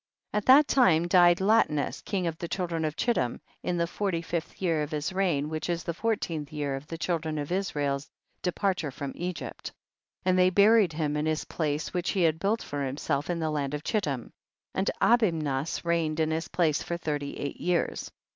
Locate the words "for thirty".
16.81-17.37